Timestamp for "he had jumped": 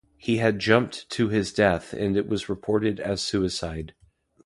0.17-1.11